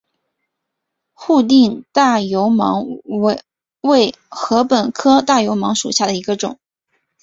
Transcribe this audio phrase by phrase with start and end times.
[1.13, 2.83] 泸定大油芒
[3.83, 6.57] 为禾本科大油芒属下的一个种。